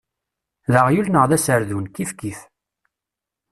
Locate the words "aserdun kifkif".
1.35-2.39